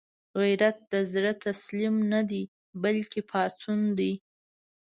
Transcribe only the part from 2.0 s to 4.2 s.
نه دی، بلکې پاڅون دی